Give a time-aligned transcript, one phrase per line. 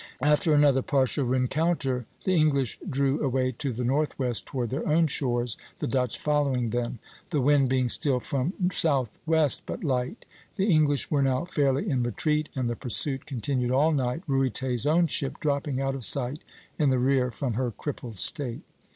[0.23, 5.57] After another partial rencounter the English drew away to the northwest toward their own shores,
[5.77, 6.97] the Dutch following them;
[7.29, 10.25] the wind being still from southwest, but light.
[10.55, 15.05] The English were now fairly in retreat, and the pursuit continued all night, Ruyter's own
[15.05, 16.39] ship dropping out of sight
[16.79, 18.63] in the rear from her crippled state.